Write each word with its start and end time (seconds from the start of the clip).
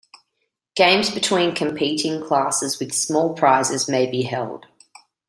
Games 0.75 1.11
between 1.11 1.53
competing 1.53 2.25
classes 2.25 2.79
with 2.79 2.91
small 2.91 3.35
prizes 3.35 3.87
may 3.87 4.09
be 4.09 4.23
held. 4.23 4.65